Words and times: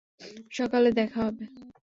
সকালে 0.51 0.89
দেখা 0.91 1.19
হবে। 1.23 1.45